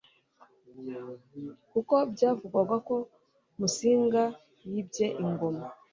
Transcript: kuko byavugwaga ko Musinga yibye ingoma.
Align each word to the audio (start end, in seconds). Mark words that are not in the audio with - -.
kuko 1.71 1.93
byavugwaga 2.13 2.75
ko 2.87 2.95
Musinga 3.59 4.23
yibye 4.69 5.05
ingoma. 5.23 5.63